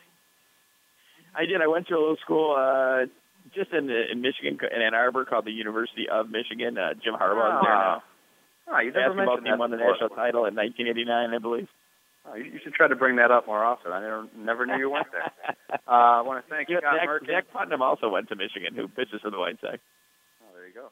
I 1.35 1.45
did. 1.45 1.61
I 1.61 1.67
went 1.67 1.87
to 1.87 1.95
a 1.95 1.99
little 1.99 2.17
school 2.23 2.55
uh, 2.57 3.05
just 3.53 3.71
in 3.71 3.89
in 3.89 4.21
Michigan, 4.21 4.57
in 4.73 4.81
Ann 4.81 4.93
Arbor, 4.93 5.25
called 5.25 5.45
the 5.45 5.51
University 5.51 6.07
of 6.09 6.29
Michigan. 6.29 6.77
Uh, 6.77 6.93
Jim 6.93 7.13
Harbaugh's 7.13 7.61
there 7.61 7.75
now. 7.75 8.03
Oh, 8.67 8.79
you 8.79 8.91
never 8.91 9.13
Basketball 9.13 9.37
team 9.41 9.57
won 9.59 9.71
the 9.71 9.77
before. 9.77 9.91
national 9.93 10.09
title 10.09 10.45
in 10.45 10.55
1989, 10.55 11.33
I 11.33 11.37
believe. 11.37 11.67
Oh, 12.25 12.35
you, 12.35 12.45
you 12.45 12.59
should 12.63 12.73
try 12.73 12.87
to 12.87 12.95
bring 12.95 13.17
that 13.17 13.29
up 13.29 13.45
more 13.45 13.63
often. 13.63 13.91
I 13.91 14.01
never, 14.01 14.25
never 14.35 14.65
knew 14.65 14.77
you 14.77 14.89
went 14.89 15.05
there. 15.11 15.29
uh, 15.87 16.17
I 16.17 16.21
want 16.21 16.43
to 16.43 16.49
thank 16.49 16.69
You 16.69 16.79
Scott 16.81 16.97
Zach, 16.97 17.07
Merkin. 17.07 17.27
Zach 17.27 17.45
Putnam 17.53 17.81
also 17.83 18.09
went 18.09 18.29
to 18.29 18.35
Michigan, 18.35 18.73
who 18.73 18.87
pitches 18.87 19.21
for 19.21 19.29
the 19.29 19.37
White 19.37 19.61
Sox. 19.61 19.77
Oh, 20.41 20.49
there 20.55 20.67
you 20.67 20.73
go. 20.73 20.89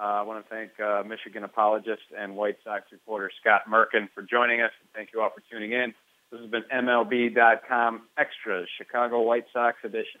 Uh, 0.00 0.20
I 0.20 0.22
want 0.22 0.42
to 0.42 0.48
thank 0.48 0.70
uh, 0.80 1.02
Michigan 1.06 1.44
apologist 1.44 2.08
and 2.16 2.34
White 2.34 2.56
Sox 2.64 2.84
reporter 2.90 3.30
Scott 3.40 3.62
Merkin 3.68 4.08
for 4.14 4.22
joining 4.22 4.62
us. 4.62 4.70
Thank 4.94 5.10
you 5.12 5.20
all 5.20 5.28
for 5.28 5.42
tuning 5.52 5.72
in. 5.72 5.92
This 6.32 6.40
has 6.40 6.50
been 6.50 6.64
MLB.com 6.72 8.02
Extras, 8.16 8.66
Chicago 8.78 9.20
White 9.20 9.44
Sox 9.52 9.76
edition. 9.84 10.20